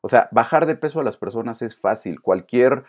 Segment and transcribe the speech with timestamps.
[0.00, 2.20] O sea, bajar de peso a las personas es fácil.
[2.20, 2.84] Cualquier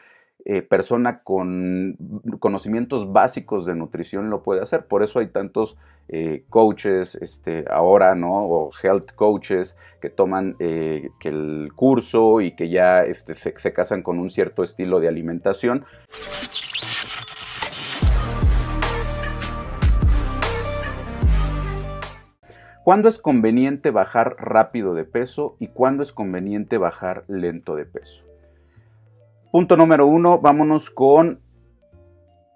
[0.46, 1.98] eh, persona con
[2.40, 4.86] conocimientos básicos de nutrición lo puede hacer.
[4.86, 5.76] Por eso hay tantos
[6.08, 8.46] eh, coaches este, ahora, ¿no?
[8.46, 14.02] O health coaches que toman eh, que el curso y que ya este, se casan
[14.02, 15.86] con un cierto estilo de alimentación.
[22.90, 28.26] ¿Cuándo es conveniente bajar rápido de peso y cuándo es conveniente bajar lento de peso?
[29.52, 31.40] Punto número uno, vámonos con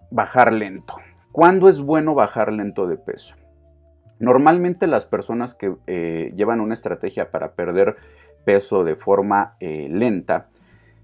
[0.10, 0.96] bajar lento.
[1.32, 3.36] ¿Cuándo es bueno bajar lento de peso?
[4.18, 7.98] Normalmente las personas que eh, llevan una estrategia para perder
[8.44, 10.50] peso de forma eh, lenta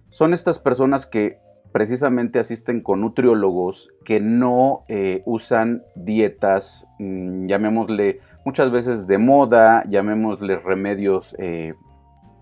[0.09, 1.38] son estas personas que
[1.71, 9.84] precisamente asisten con nutriólogos que no eh, usan dietas, mm, llamémosle muchas veces de moda,
[9.89, 11.35] llamémosle remedios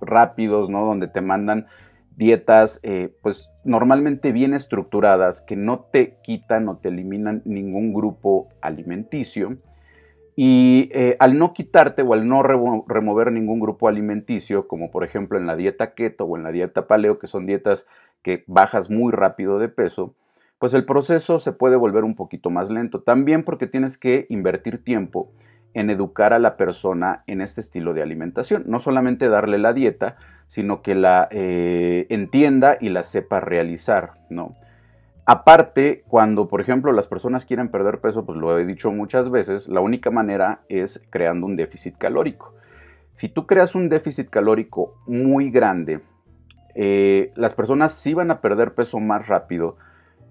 [0.02, 0.86] rápidos, ¿no?
[0.86, 1.68] Donde te mandan
[2.18, 8.50] dietas eh, pues normalmente bien estructuradas que no te quitan o te eliminan ningún grupo
[8.60, 9.58] alimenticio
[10.36, 15.38] y eh, al no quitarte o al no remover ningún grupo alimenticio como por ejemplo
[15.38, 17.86] en la dieta keto o en la dieta paleo que son dietas
[18.24, 20.16] que bajas muy rápido de peso
[20.58, 24.84] pues el proceso se puede volver un poquito más lento también porque tienes que invertir
[24.84, 25.30] tiempo
[25.78, 28.64] en educar a la persona en este estilo de alimentación.
[28.66, 30.16] No solamente darle la dieta,
[30.48, 34.56] sino que la eh, entienda y la sepa realizar, ¿no?
[35.28, 39.68] Aparte, cuando, por ejemplo, las personas quieren perder peso, pues lo he dicho muchas veces,
[39.68, 42.56] la única manera es creando un déficit calórico.
[43.14, 46.02] Si tú creas un déficit calórico muy grande,
[46.74, 49.78] eh, las personas sí van a perder peso más rápido,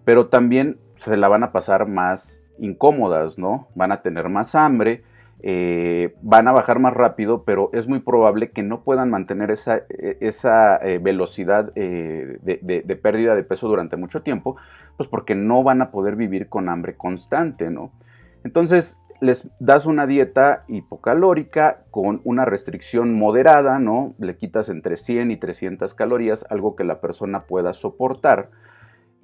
[0.05, 3.69] pero también se la van a pasar más incómodas, ¿no?
[3.77, 5.05] Van a tener más hambre,
[5.43, 9.79] eh, van a bajar más rápido, pero es muy probable que no puedan mantener esa,
[9.89, 14.57] e, esa eh, velocidad eh, de, pérdida de peso durante mucho tiempo,
[14.97, 17.93] pues porque no van a poder vivir con hambre constante, ¿no?
[18.45, 24.15] Entonces, les das una dieta hipocalórica con una restricción moderada, ¿no?
[24.19, 28.51] Le quitas entre 100 y 300 calorías, algo que la persona pueda soportar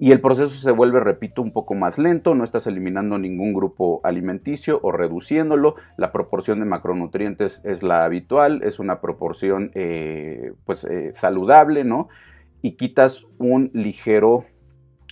[0.03, 4.01] y el proceso se vuelve, repito, un poco más lento, no estás eliminando ningún grupo
[4.03, 10.83] alimenticio o reduciéndolo, la proporción de macronutrientes es la habitual, es una proporción eh, pues,
[10.83, 12.09] eh, saludable, ¿no?
[12.61, 14.43] Y quitas un ligero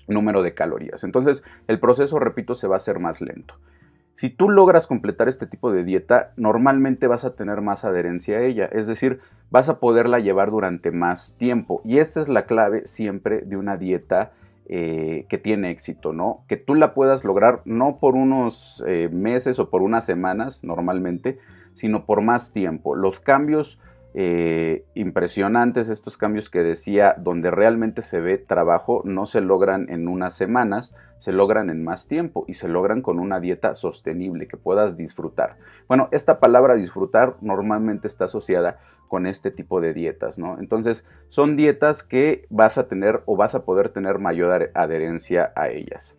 [0.09, 1.05] número de calorías.
[1.05, 3.53] Entonces, el proceso, repito, se va a hacer más lento.
[4.15, 8.41] Si tú logras completar este tipo de dieta, normalmente vas a tener más adherencia a
[8.41, 9.21] ella, es decir,
[9.51, 11.81] vas a poderla llevar durante más tiempo.
[11.85, 14.33] Y esta es la clave siempre de una dieta
[14.65, 16.43] eh, que tiene éxito, ¿no?
[16.47, 21.39] Que tú la puedas lograr no por unos eh, meses o por unas semanas normalmente,
[21.73, 22.95] sino por más tiempo.
[22.95, 23.79] Los cambios
[24.13, 30.09] eh, impresionantes, estos cambios que decía, donde realmente se ve trabajo, no se logran en
[30.09, 34.57] unas semanas, se logran en más tiempo y se logran con una dieta sostenible que
[34.57, 35.57] puedas disfrutar.
[35.87, 38.79] Bueno, esta palabra disfrutar normalmente está asociada
[39.11, 40.57] con este tipo de dietas, ¿no?
[40.57, 45.67] Entonces, son dietas que vas a tener o vas a poder tener mayor adherencia a
[45.67, 46.17] ellas.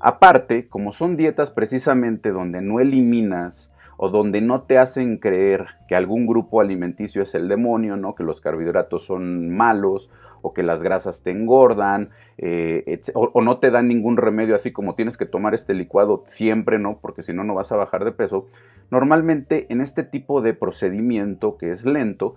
[0.00, 5.94] Aparte, como son dietas precisamente donde no eliminas o donde no te hacen creer que
[5.94, 8.14] algún grupo alimenticio es el demonio, ¿no?
[8.14, 10.10] que los carbohidratos son malos
[10.40, 14.94] o que las grasas te engordan eh, o, no te dan ningún remedio así como
[14.94, 16.98] tienes que tomar este licuado siempre, ¿no?
[17.00, 18.48] porque si no, no vas a bajar de peso.
[18.90, 22.36] Normalmente en este tipo de procedimiento que es lento,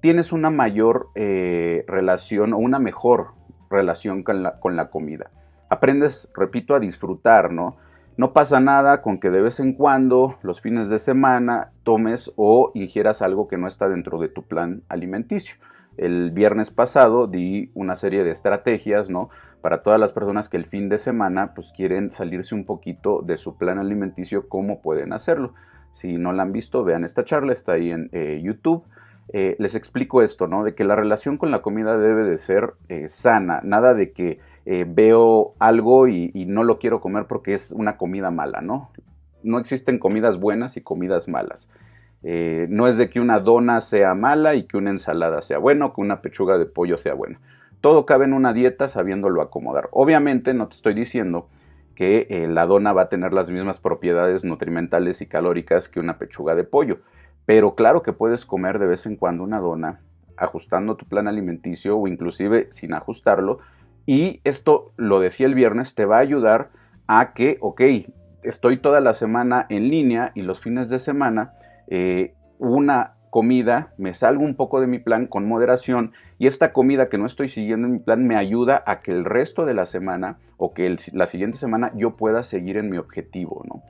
[0.00, 3.28] tienes una mayor eh, relación o una mejor
[3.70, 5.30] relación con la, con la comida.
[5.68, 7.76] Aprendes, repito, a disfrutar, ¿no?
[8.16, 12.70] No pasa nada con que de vez en cuando, los fines de semana, tomes o
[12.74, 15.56] ingieras algo que no está dentro de tu plan alimenticio.
[15.98, 19.28] El viernes pasado di una serie de estrategias, ¿no?
[19.60, 23.36] Para todas las personas que el fin de semana pues quieren salirse un poquito de
[23.36, 25.52] su plan alimenticio, ¿cómo pueden hacerlo?
[25.92, 28.84] Si no la han visto, vean esta charla, está ahí en eh, YouTube.
[29.32, 30.64] Eh, les explico esto, ¿no?
[30.64, 34.38] De que la relación con la comida debe de ser eh, sana, nada de que
[34.68, 38.90] eh, veo algo y, no lo quiero comer porque es una comida mala, ¿no?
[39.44, 41.68] No existen comidas buenas y comidas malas.
[42.24, 45.86] Eh, no es de que una dona sea mala y que una ensalada sea buena
[45.86, 47.40] o que una pechuga de pollo sea buena.
[47.80, 49.88] Todo cabe en una dieta sabiéndolo acomodar.
[49.92, 51.48] Obviamente no te estoy diciendo
[51.94, 56.18] que eh, la dona va a tener las mismas propiedades nutrimentales y calóricas que una
[56.18, 56.98] pechuga de pollo.
[57.44, 60.00] Pero claro que puedes comer de vez en cuando una dona
[60.36, 63.60] ajustando tu plan alimenticio o inclusive sin ajustarlo
[64.06, 66.70] y esto, lo decía el viernes, te va a ayudar
[67.08, 67.82] a que, ok,
[68.42, 71.54] estoy toda la semana en línea y los fines de semana,
[71.88, 77.08] eh, una comida, me salgo un poco de mi plan con moderación y esta comida
[77.08, 79.84] que no estoy siguiendo en mi plan me ayuda a que el resto de la
[79.84, 83.82] semana o que la siguiente semana yo pueda seguir en mi objetivo, ¿no?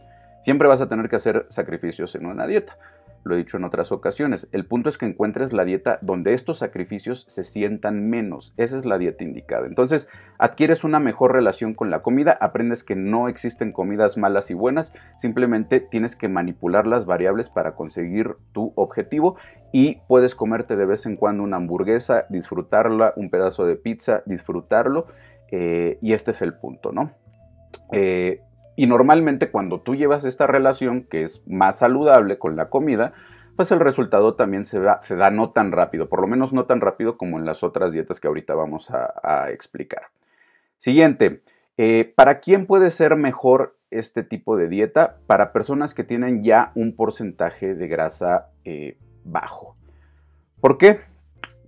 [0.42, 2.76] Siempre vas a tener que hacer sacrificios en una dieta
[3.26, 4.48] lo he dicho en otras ocasiones.
[4.52, 8.54] El punto es que encuentres la dieta donde estos sacrificios se sientan menos.
[8.56, 9.66] Esa es la dieta indicada.
[9.66, 10.08] Entonces,
[10.38, 14.92] adquieres una mejor relación con la comida, aprendes que no existen comidas malas y buenas,
[15.18, 19.36] simplemente tienes que manipular las variables para conseguir tu objetivo
[19.72, 25.08] y puedes comerte de vez en cuando una hamburguesa, disfrutarla, un pedazo de pizza, disfrutarlo.
[25.50, 27.12] Eh, y este es el punto, ¿no?
[27.92, 28.40] Eh,
[28.76, 33.14] y normalmente cuando tú llevas esta relación que es más saludable con la comida,
[33.56, 37.16] pues el resultado también se da, no tan rápido, por lo menos no tan rápido
[37.16, 40.02] como en las otras dietas que ahorita vamos a, explicar.
[40.76, 41.42] Siguiente,
[41.78, 45.16] eh, ¿para quién puede ser mejor este tipo de dieta?
[45.26, 49.74] Para personas que tienen ya un porcentaje de grasa eh, bajo.
[50.60, 51.00] ¿Por qué?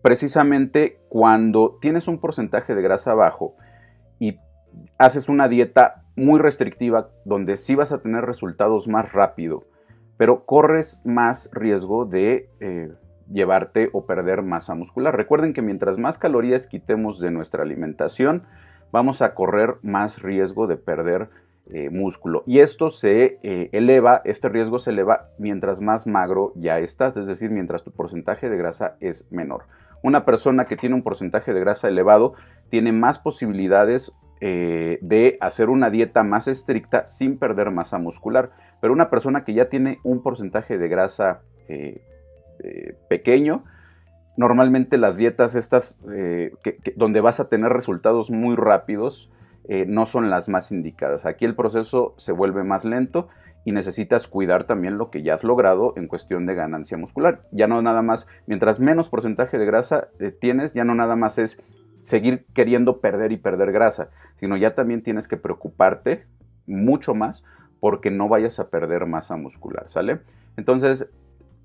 [0.02, 3.56] Precisamente cuando tienes un porcentaje de grasa bajo
[4.19, 4.38] y
[4.99, 9.65] haces una dieta muy restrictiva donde sí vas a tener resultados más rápido,
[10.17, 12.93] pero corres más riesgo de eh,
[13.32, 15.17] llevarte o perder masa muscular.
[15.17, 18.43] Recuerden que mientras más calorías quitemos de nuestra alimentación,
[18.91, 21.31] vamos a correr más riesgo de perder
[21.70, 22.43] eh, músculo.
[22.47, 27.26] Y esto se eh, eleva, este riesgo se eleva mientras más magro ya estás, es
[27.26, 29.65] decir, mientras tu porcentaje de grasa es menor.
[30.03, 32.35] Una persona que tiene un porcentaje de grasa elevado
[32.70, 38.50] tiene más posibilidades eh, de hacer una dieta más estricta sin perder masa muscular.
[38.81, 42.02] Pero una persona que ya tiene un porcentaje de grasa eh,
[42.61, 43.64] eh, pequeño,
[44.37, 45.96] normalmente las dietas estas
[46.94, 49.31] donde vas a tener resultados muy rápidos
[49.87, 51.26] no son las más indicadas.
[51.26, 53.29] Aquí el proceso se vuelve más lento
[53.64, 57.43] y necesitas cuidar también lo que ya has logrado en cuestión de ganancia muscular.
[57.50, 60.08] Ya no nada más, mientras menos porcentaje de grasa
[60.41, 61.61] tienes, ya no nada más es
[62.08, 66.25] seguir queriendo perder y perder grasa, sino ya también tienes que preocuparte
[66.66, 67.44] mucho más
[67.81, 70.20] porque no vayas a perder masa muscular, ¿sale?
[70.56, 71.10] Entonces,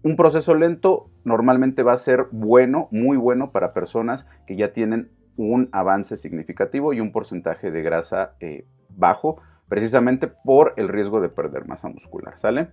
[0.02, 5.12] un proceso lento normalmente va a ser bueno, muy bueno para personas que ya tienen
[5.38, 11.30] un avance significativo y un porcentaje de grasa eh, bajo, precisamente por el riesgo de
[11.30, 12.68] perder masa muscular, ¿sale?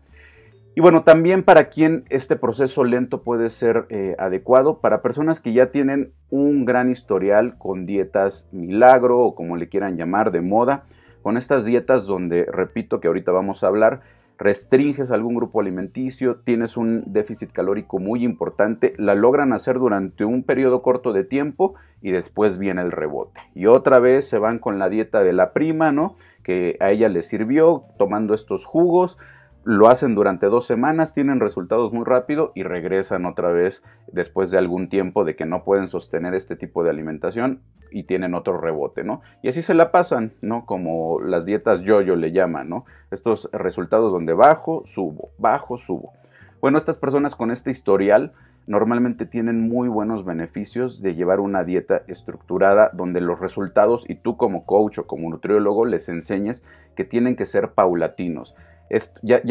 [0.74, 5.52] Y bueno, también para quien este proceso lento puede ser eh, adecuado, para personas que
[5.52, 10.84] ya tienen un gran historial con dietas milagro o como le quieran llamar de moda,
[11.22, 14.02] con estas dietas donde, repito que ahorita vamos a hablar,
[14.38, 20.44] restringes algún grupo alimenticio, tienes un déficit calórico muy importante, la logran hacer durante un
[20.44, 23.40] periodo corto de tiempo y después viene el rebote.
[23.54, 26.16] Y otra vez se van con la dieta de la prima, ¿no?
[26.42, 29.18] Que a ella le sirvió tomando estos jugos,
[29.64, 34.58] lo hacen durante dos semanas, tienen resultados muy rápido y regresan otra vez después de
[34.58, 37.60] algún tiempo de que no pueden sostener este tipo de alimentación
[37.90, 39.20] y tienen otro rebote, ¿no?
[39.42, 40.64] Y así se la pasan, ¿no?
[40.64, 42.84] Como las dietas yo-yo le llaman, ¿no?
[43.10, 46.12] Estos resultados donde bajo, subo, bajo, subo.
[46.60, 48.32] Bueno, estas personas con este historial
[48.66, 54.36] normalmente tienen muy buenos beneficios de llevar una dieta estructurada donde los resultados y tú
[54.36, 56.62] como coach o como nutriólogo les enseñes
[56.94, 58.54] que tienen que ser paulatinos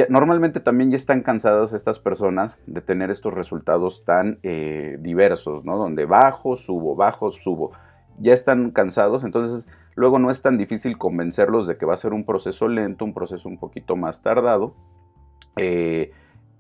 [0.10, 5.78] normalmente también ya están cansadas estas personas de tener estos resultados tan eh, diversos, ¿no?
[5.78, 7.72] Donde bajo, subo, bajo, subo.
[8.20, 12.14] Ya están cansados, entonces luego no es tan difícil convencerlos de que va a ser
[12.14, 14.76] un proceso lento, un proceso un poquito más tardado.
[15.56, 16.12] Eh,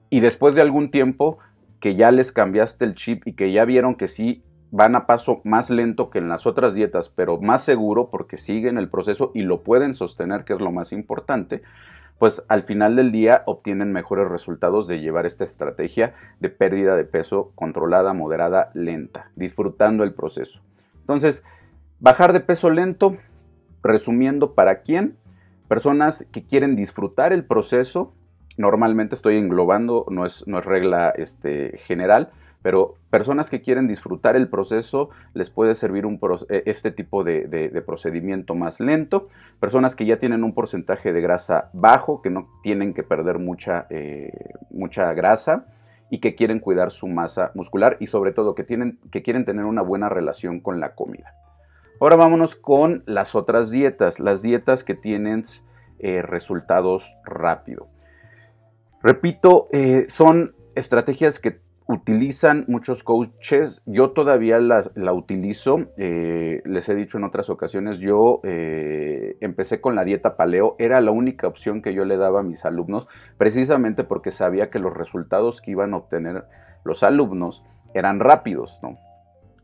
[0.09, 1.37] y después de algún tiempo
[1.81, 5.41] que ya les cambiaste el chip y que ya vieron que sí van a paso
[5.43, 9.41] más lento que en las otras dietas, pero más seguro porque siguen el proceso y
[9.41, 11.61] lo pueden sostener, que es lo más importante,
[12.19, 17.05] pues al final del día obtienen mejores resultados de llevar esta estrategia de pérdida de
[17.05, 20.61] peso controlada, moderada, lenta, disfrutando el proceso.
[20.99, 21.43] Entonces,
[21.99, 23.17] bajar de peso lento,
[23.81, 25.17] resumiendo, ¿para quién?
[25.69, 28.13] Personas que quieren disfrutar el proceso,
[28.57, 34.35] normalmente estoy englobando, no es, no es regla este, general, pero personas que quieren disfrutar
[34.35, 39.29] el proceso les puede servir un e, este tipo de, procedimiento más lento.
[39.59, 43.87] Personas que ya tienen un porcentaje de grasa bajo, que no tienen que perder mucha,
[43.89, 44.31] eh,
[44.69, 45.67] mucha grasa
[46.09, 49.65] y que quieren cuidar su masa muscular y sobre todo que, tienen, que quieren tener
[49.65, 51.33] una buena relación con la comida.
[52.01, 55.45] Ahora vámonos con las otras dietas, las dietas que tienen
[55.99, 57.87] eh, resultados rápido.
[59.03, 66.93] Repito, eh, son estrategias que utilizan muchos coaches, yo todavía la utilizo, eh, les he
[66.93, 71.81] dicho en otras ocasiones, yo eh, empecé con la dieta paleo, era la única opción
[71.81, 73.07] que yo le daba a mis alumnos,
[73.39, 76.45] precisamente porque sabía que los resultados que iban a obtener
[76.83, 77.65] los alumnos
[77.95, 78.99] eran rápidos, ¿no?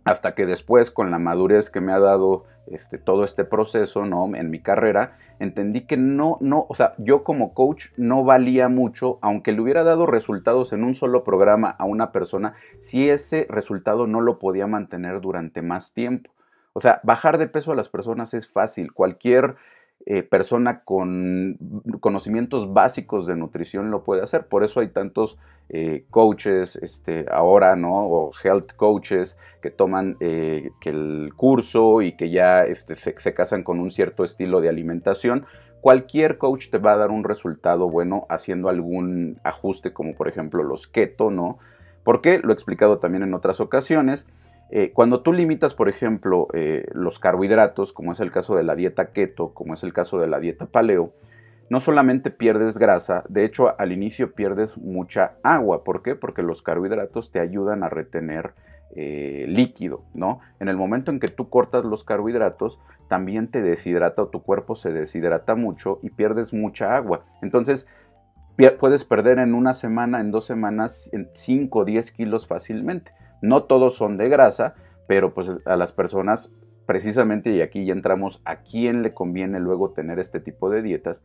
[0.03, 4.35] Hasta que después, con la madurez que me ha dado este, todo este proceso, ¿no?
[4.35, 9.19] En mi carrera, entendí que no, no, o sea, yo como coach no valía mucho,
[9.21, 14.07] aunque le hubiera dado resultados en un solo programa a una persona, si ese resultado
[14.07, 16.31] no lo podía mantener durante más tiempo.
[16.73, 18.91] O sea, bajar de peso a las personas es fácil.
[18.91, 19.55] Cualquier
[20.07, 21.57] eh, persona con
[21.99, 24.45] conocimientos básicos de nutrición lo puede hacer.
[24.45, 28.05] Por eso hay tantos eh, coaches este, ahora, ¿no?
[28.05, 33.63] O health coaches que toman eh, que el curso y que ya este, se, casan
[33.63, 35.47] con un cierto estilo de alimentación.
[35.81, 40.61] Cualquier coach te va a dar un resultado bueno haciendo algún ajuste, como por ejemplo
[40.63, 41.57] los keto, ¿no?
[42.03, 44.27] Porque lo he explicado también en otras ocasiones
[44.71, 48.75] eh, cuando tú limitas, por ejemplo, eh, los carbohidratos, como es el caso de la
[48.75, 51.13] dieta keto, como es el caso de la dieta paleo,
[51.69, 55.83] no solamente pierdes grasa, de hecho al inicio pierdes mucha agua.
[55.83, 56.15] ¿Por qué?
[56.15, 58.53] Porque los carbohidratos te ayudan a retener
[58.95, 60.39] eh, líquido, ¿no?
[60.59, 64.75] En el momento en que tú cortas los carbohidratos, también te deshidrata o tu cuerpo
[64.75, 67.25] se deshidrata mucho y pierdes mucha agua.
[67.41, 67.87] Entonces,
[68.79, 73.11] puedes perder en una semana, en dos semanas, 5 o 10 kilos fácilmente.
[73.47, 74.75] No todos son de grasa,
[75.07, 76.51] pero pues a las personas
[76.85, 81.23] precisamente, y aquí ya entramos a quién le conviene luego tener este tipo de dietas,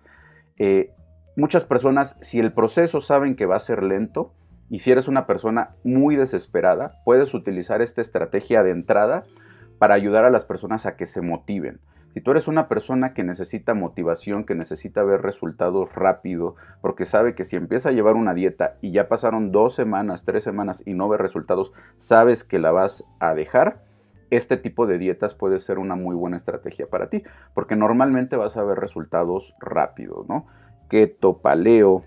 [0.59, 0.93] eh,
[1.37, 4.35] muchas personas, si el proceso saben que va a ser lento,
[4.71, 9.25] y si eres una persona muy desesperada, puedes utilizar esta estrategia de entrada
[9.79, 11.81] para ayudar a las personas a que se motiven.
[12.15, 17.37] Si tú eres una persona que necesita motivación, que necesita ver resultados rápido, porque sabe
[17.37, 20.95] que si empieza a llevar una dieta y ya pasaron dos semanas, tres semanas y
[20.95, 23.85] no ve resultados, sabes que la vas a dejar,
[24.31, 27.23] este tipo de dietas puede ser una muy buena estrategia para ti,
[27.55, 30.47] porque normalmente vas a ver resultados rápidos, ¿no?
[30.89, 32.05] Keto, paleo,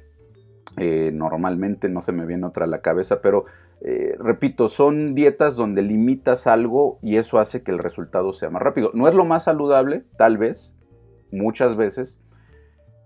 [0.77, 3.45] eh, normalmente no se me viene otra a la cabeza, pero
[3.85, 8.61] eh, repito, son dietas donde limitas algo y eso hace que el resultado sea más
[8.61, 8.91] rápido.
[8.93, 10.73] No es lo más saludable, tal vez,
[11.33, 12.17] muchas veces,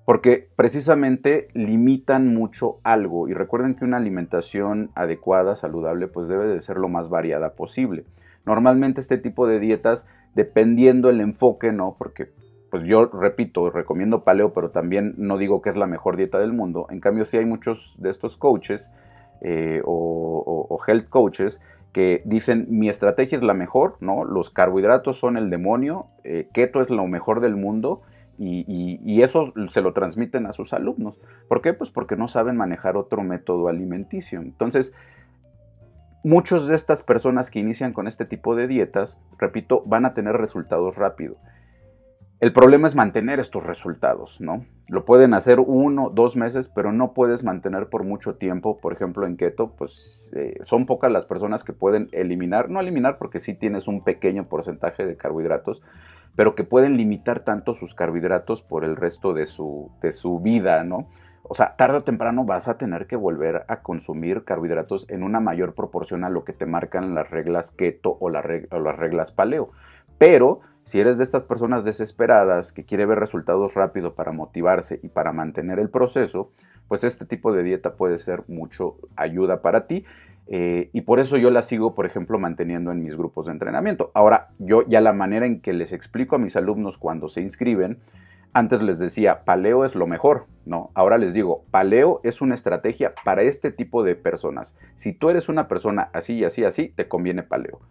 [0.05, 3.27] porque precisamente limitan mucho algo.
[3.27, 8.05] Y recuerden que una alimentación adecuada, saludable, pues debe de ser lo más variada posible.
[8.45, 10.05] Normalmente este tipo de dietas,
[10.35, 11.95] dependiendo el enfoque, ¿no?
[11.97, 12.29] Porque
[12.69, 16.53] pues yo repito, recomiendo paleo, pero también no digo que es la mejor dieta del
[16.53, 16.85] mundo.
[16.91, 18.91] En cambio, sí hay muchos de estos coaches
[19.41, 21.59] eh, o, health coaches
[21.91, 24.23] que dicen mi estrategia es la mejor, ¿no?
[24.23, 28.01] Los carbohidratos son el demonio, eh, keto es lo mejor del mundo
[28.37, 31.19] y, eso se lo transmiten a sus alumnos.
[31.47, 31.73] ¿Por qué?
[31.73, 34.39] Pues porque no saben manejar otro método alimenticio.
[34.39, 34.93] Entonces,
[36.23, 40.35] muchas de estas personas que inician con este tipo de dietas, repito, van a tener
[40.35, 41.37] resultados rápidos.
[42.39, 44.63] El problema es mantener estos resultados, ¿no?
[44.91, 48.77] Lo pueden hacer uno, dos meses, pero no puedes mantener por mucho tiempo.
[48.77, 53.17] Por ejemplo, en keto, pues eh, son pocas las personas que pueden eliminar, no eliminar
[53.17, 55.81] porque sí tienes un pequeño porcentaje de carbohidratos,
[56.35, 60.83] pero que pueden limitar tanto sus carbohidratos por el resto de su, de su vida,
[60.83, 61.09] ¿no?
[61.41, 65.39] O sea, tarde o temprano vas a tener que volver a consumir carbohidratos en una
[65.39, 69.71] mayor proporción a lo que te marcan las reglas keto o, o las reglas paleo.
[70.19, 75.09] Pero si eres de estas personas desesperadas que quiere ver resultados rápido para motivarse y
[75.09, 76.53] para mantener el proceso,
[76.87, 80.05] pues este tipo de dieta puede ser mucho ayuda para ti.
[80.47, 84.11] Eh, y por eso yo la sigo, por ejemplo, manteniendo en mis grupos de entrenamiento.
[84.13, 87.99] Ahora, yo ya la manera en que les explico a mis alumnos cuando se inscriben,
[88.53, 90.91] antes les decía, paleo es lo mejor, ¿no?
[90.93, 94.73] Ahora les digo, paleo es una estrategia para este tipo de personas.
[94.95, 97.81] Si tú eres una persona así y así, así, te conviene paleo.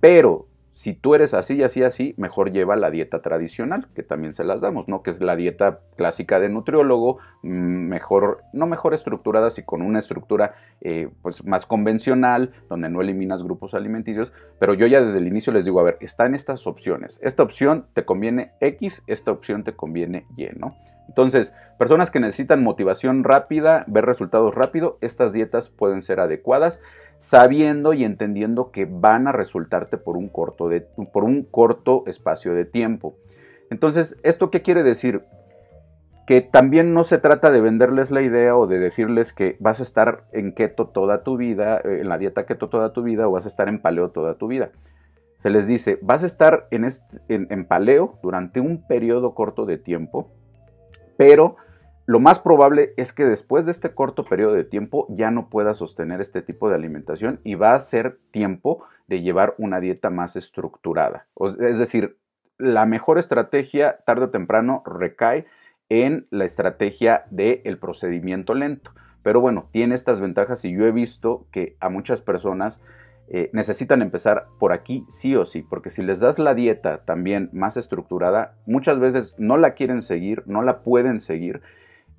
[0.00, 4.32] Pero si tú eres así y así, así, mejor lleva la dieta tradicional, que también
[4.32, 5.02] se las damos, ¿no?
[5.02, 9.98] Que es la dieta clásica de nutriólogo, mm, mejor, no mejor estructurada, sino con una
[9.98, 15.26] estructura eh, pues más convencional, donde no eliminas grupos alimenticios, pero yo ya desde el
[15.26, 17.20] inicio les digo, a ver, están estas opciones.
[17.22, 20.74] Esta opción te conviene X, esta opción te conviene Y, ¿no?
[21.08, 26.80] Entonces, personas que necesitan motivación rápida, ver resultados rápido, estas dietas pueden ser adecuadas
[27.18, 30.70] sabiendo y entendiendo que van a resultarte por un corto,
[31.12, 33.16] por un corto espacio de tiempo.
[33.70, 35.22] Entonces, ¿esto qué quiere decir?
[36.26, 39.82] Que también no se trata de venderles la idea o de decirles que vas a
[39.82, 43.32] estar en keto toda tu vida, eh, en la dieta keto toda tu vida o
[43.32, 44.70] vas a estar en paleo toda tu vida.
[45.38, 46.86] Se les dice, vas a estar en,
[47.28, 50.30] en paleo durante un periodo corto de tiempo,
[51.16, 51.56] pero
[52.06, 55.78] lo más probable es que después de este corto periodo de tiempo ya no puedas
[55.78, 60.34] sostener este tipo de alimentación y va a ser tiempo de llevar una dieta más
[60.36, 61.26] estructurada.
[61.60, 62.18] Es decir,
[62.58, 65.46] la mejor estrategia tarde o temprano recae
[65.88, 68.92] en la estrategia del procedimiento lento.
[69.22, 72.80] Pero bueno, tiene estas ventajas y yo he visto que a muchas personas
[73.28, 77.48] eh, necesitan empezar por aquí sí o sí, porque si les das la dieta también
[77.52, 81.62] más estructurada, muchas veces no la quieren seguir, no la pueden seguir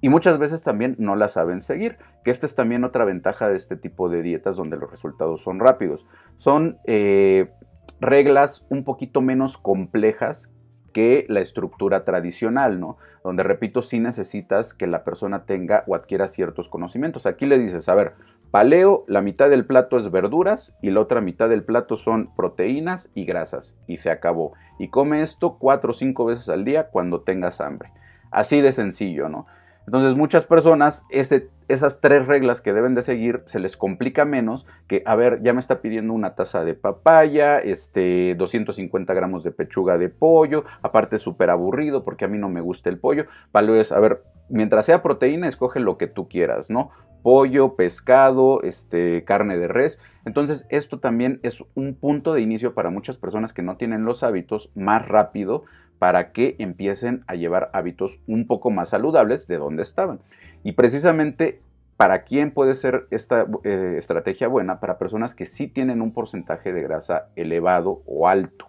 [0.04, 3.56] y muchas veces también no la saben seguir, que esta es también otra ventaja de
[3.56, 6.06] este tipo de dietas donde los resultados son rápidos.
[6.36, 7.54] Son eh,
[8.02, 10.52] reglas un poquito menos complejas
[10.92, 12.98] que la estructura tradicional, ¿no?
[13.24, 17.26] Donde, repito, sí necesitas que la persona tenga o adquiera ciertos conocimientos.
[17.26, 18.16] Aquí le dices, a ver,
[18.52, 23.10] paleo, la mitad del plato es verduras y la otra mitad del plato son proteínas
[23.16, 23.80] y grasas.
[23.88, 24.52] Y se acabó.
[24.80, 27.94] Y come esto cuatro o cinco veces al día cuando tengas hambre.
[28.32, 29.46] Así de sencillo, ¿no?
[29.86, 35.04] Entonces muchas personas esas tres reglas que deben de seguir se les complica menos que,
[35.06, 39.98] a ver, ya me está pidiendo una taza de papaya, este, 250 gramos de pechuga
[39.98, 43.26] de pollo, aparte es súper aburrido porque a mí no me gusta el pollo.
[43.52, 46.92] Palo es, a ver, mientras sea proteína, escoge lo que tú quieras, ¿no?
[47.22, 50.00] Pollo, pescado, este, carne de res.
[50.26, 54.24] Entonces esto también es un punto de inicio para muchas personas que no tienen los
[54.24, 55.64] hábitos más rápido
[56.04, 60.20] para que empiecen a llevar hábitos un poco más saludables de donde estaban.
[60.62, 61.62] Y precisamente
[61.96, 64.82] ¿Para quién puede ser esta eh, estrategia buena?
[64.82, 68.68] Para personas que sí tienen un porcentaje de grasa elevado o alto,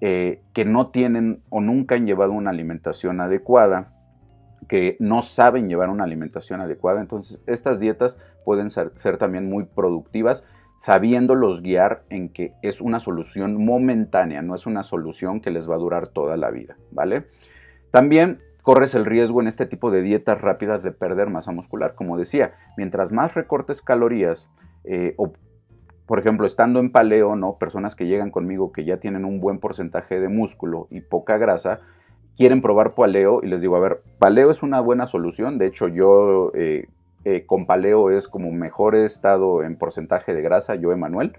[0.00, 3.92] eh, que no tienen o nunca han llevado una alimentación adecuada,
[4.68, 7.00] que no saben llevar una alimentación adecuada.
[7.00, 10.44] Entonces, estas dietas pueden ser también muy productivas
[10.78, 15.74] sabiéndolos guiar en que es una solución momentánea, no es una solución que les va
[15.74, 17.26] a durar toda la vida, ¿vale?
[17.90, 21.94] También corres el riesgo en este tipo de dietas rápidas de perder masa muscular.
[21.94, 24.50] Como decía, mientras más recortes calorías,
[24.84, 25.32] eh, o
[26.06, 27.58] por ejemplo, estando en paleo, ¿no?
[27.58, 31.80] Personas que llegan conmigo que ya tienen un buen porcentaje de músculo y poca grasa,
[32.36, 35.58] quieren probar paleo y les digo, a ver, paleo es una buena solución.
[35.58, 36.88] De hecho, yo eh,
[37.28, 41.36] eh, con paleo es como mejor estado en porcentaje de grasa, yo Emanuel,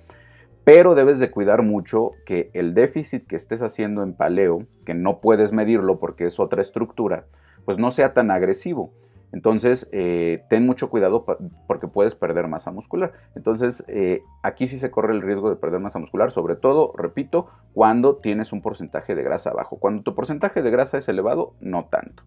[0.65, 5.21] pero debes de cuidar mucho que el déficit que estés haciendo en paleo, que no
[5.21, 7.23] puedes medirlo porque es otra estructura,
[7.63, 8.91] pues no sea tan agresivo.
[9.31, 11.25] Entonces, eh, ten mucho cuidado
[11.67, 13.13] porque puedes perder masa muscular.
[13.35, 17.47] Entonces, eh, aquí sí se corre el riesgo de perder masa muscular, sobre todo, repito,
[17.73, 19.77] cuando tienes un porcentaje de grasa bajo.
[19.77, 22.23] Cuando tu porcentaje de grasa es elevado, no tanto.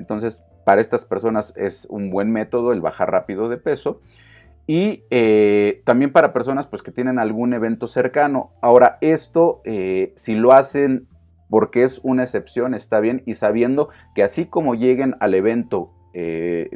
[0.00, 4.00] Entonces, para estas personas es un buen método el bajar rápido de peso.
[4.66, 8.52] Y eh, también para personas pues, que tienen algún evento cercano.
[8.62, 11.06] Ahora, esto, eh, si lo hacen
[11.50, 16.70] porque es una excepción, está bien, y sabiendo que así como lleguen al evento, eh,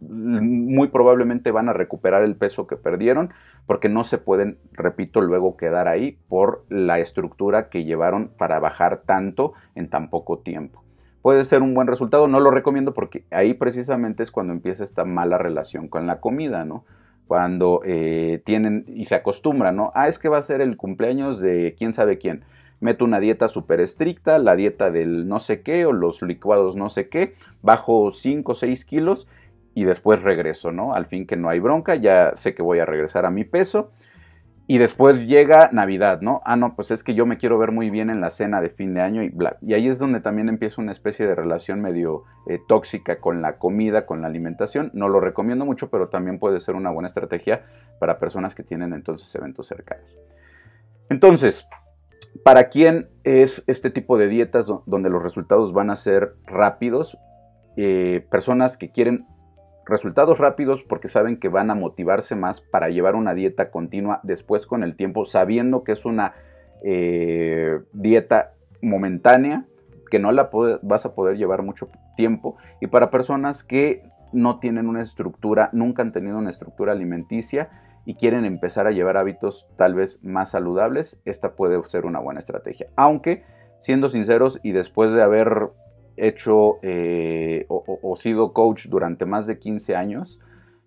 [0.00, 3.32] muy probablemente van a recuperar el peso que perdieron,
[3.66, 9.02] porque no se pueden, repito, luego quedar ahí por la estructura que llevaron para bajar
[9.06, 10.82] tanto en tan poco tiempo
[11.22, 12.28] puede ser un buen resultado.
[12.28, 16.64] No lo recomiendo porque ahí precisamente es cuando empieza esta mala relación con la comida,
[16.64, 16.84] ¿no?
[17.26, 19.92] Cuando eh, tienen y se acostumbran, ¿no?
[19.94, 22.44] Ah, es que va a ser el cumpleaños de quién sabe quién.
[22.80, 26.88] Meto una dieta súper estricta, la dieta del no sé qué o los licuados no
[26.88, 29.28] sé qué, bajo 5 o 6 kilos
[29.72, 30.92] y después regreso, ¿no?
[30.92, 33.92] Al fin que no hay bronca, ya sé que voy a regresar a mi peso
[34.66, 36.40] y después llega Navidad, ¿no?
[36.44, 38.70] Ah, no, pues es que yo me quiero ver muy bien en la cena de
[38.70, 39.56] fin de año y bla.
[39.60, 43.58] Y ahí es donde también empieza una especie de relación medio eh, tóxica con la
[43.58, 44.90] comida, con la alimentación.
[44.94, 47.64] No lo recomiendo mucho, pero también puede ser una buena estrategia
[47.98, 50.16] para personas que tienen entonces eventos cercanos.
[51.08, 51.66] Entonces,
[52.44, 57.18] ¿para quién es este tipo de dietas donde los resultados van a ser rápidos?
[57.76, 59.26] Eh, personas que quieren
[59.86, 64.66] resultados rápidos porque saben que van a motivarse más para llevar una dieta continua después
[64.66, 66.34] con el tiempo, sabiendo que es una
[66.84, 69.66] eh, dieta momentánea,
[70.10, 70.50] que no la
[70.82, 76.02] vas a poder llevar mucho tiempo, y para personas que no tienen una estructura, nunca
[76.02, 77.70] han tenido una estructura alimenticia
[78.04, 82.40] y quieren empezar a llevar hábitos tal vez más saludables, esta puede ser una buena
[82.40, 82.88] estrategia.
[82.96, 83.44] Aunque,
[83.78, 85.70] siendo sinceros y después de haber
[86.16, 90.40] hecho eh, o, sido coach durante más de 15 años,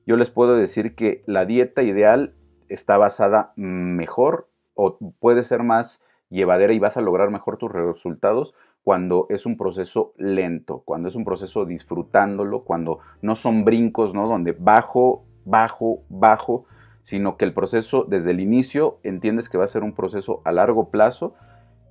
[0.06, 2.34] yo les puedo decir que la dieta ideal
[2.70, 8.54] está basada mejor o puede ser más llevadera y vas a lograr mejor tus resultados
[8.84, 14.28] cuando es un proceso lento, cuando es un proceso disfrutándolo, cuando no son brincos, ¿no?
[14.28, 16.66] Donde bajo, bajo, bajo,
[17.02, 20.52] sino que el proceso desde el inicio entiendes que va a ser un proceso a
[20.52, 21.34] largo plazo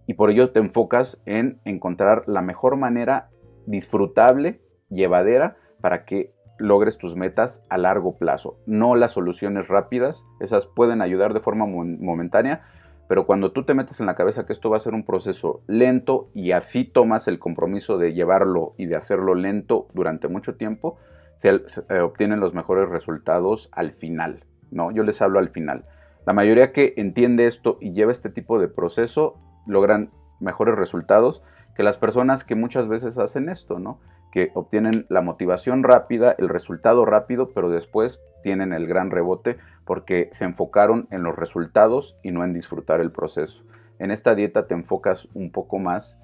[0.07, 3.31] y por ello te enfocas en encontrar la mejor manera
[3.67, 8.59] disfrutable, llevadera, para que logres tus metas a largo plazo.
[8.67, 12.63] No las soluciones rápidas, esas pueden ayudar de forma momentánea,
[13.09, 15.63] pero cuando tú te metes en la cabeza que esto va a ser un proceso
[15.67, 20.97] lento y así tomas el compromiso de llevarlo y de hacerlo lento durante mucho tiempo,
[21.37, 21.51] se,
[21.91, 24.91] eh, obtienen los mejores resultados al final, ¿no?
[24.91, 25.85] Yo les hablo al final.
[26.27, 31.43] La mayoría que entiende esto y lleva este tipo de proceso logran mejores resultados
[31.75, 33.99] que las personas que muchas veces hacen esto, ¿no?
[34.33, 40.29] Que obtienen la motivación rápida, el resultado rápido, pero después tienen el gran rebote porque
[40.33, 43.65] se enfocaron en los resultados y no en disfrutar el proceso.
[43.99, 46.19] En esta dieta te enfocas un poco más,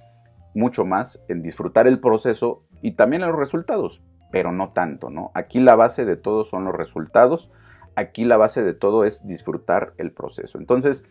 [0.54, 5.30] mucho más en disfrutar el proceso y también en los resultados, pero no tanto, ¿no?
[5.34, 7.50] Aquí la base de todo son los resultados,
[7.96, 10.58] aquí la base de todo es disfrutar el proceso.
[10.58, 11.04] Entonces,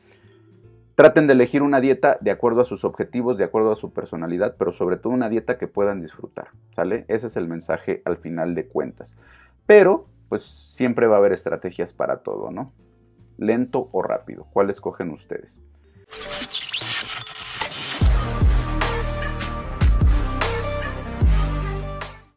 [1.00, 4.56] Traten de elegir una dieta de acuerdo a sus objetivos, de acuerdo a su personalidad,
[4.60, 7.06] pero sobre todo una dieta que puedan disfrutar, ¿sale?
[7.08, 9.16] Ese es el mensaje al final de cuentas.
[9.66, 12.74] Pero, pues siempre va a haber estrategias para todo, ¿no?
[13.38, 14.48] Lento o rápido.
[14.52, 15.58] ¿Cuál escogen ustedes?